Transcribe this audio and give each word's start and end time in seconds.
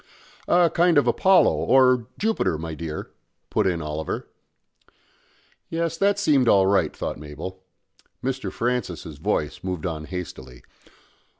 "A 0.47 0.71
kind 0.73 0.97
of 0.97 1.05
Apollo 1.05 1.51
or 1.53 2.07
Jupiter, 2.17 2.57
my 2.57 2.73
dear," 2.73 3.11
put 3.51 3.67
in 3.67 3.83
Oliver. 3.83 4.27
Yes 5.69 5.95
that 5.95 6.17
seemed 6.17 6.47
all 6.47 6.65
right, 6.65 6.91
thought 6.97 7.19
Mabel. 7.19 7.61
Mr. 8.23 8.51
Francis's 8.51 9.19
voice 9.19 9.63
moved 9.63 9.85
on 9.85 10.05
hastily. 10.05 10.63